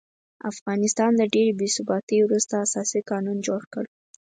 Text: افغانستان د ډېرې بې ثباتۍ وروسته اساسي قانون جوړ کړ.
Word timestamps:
افغانستان 0.51 1.11
د 1.17 1.21
ډېرې 1.33 1.53
بې 1.59 1.67
ثباتۍ 1.75 2.19
وروسته 2.23 2.53
اساسي 2.65 3.01
قانون 3.11 3.37
جوړ 3.47 3.61
کړ. 3.73 3.83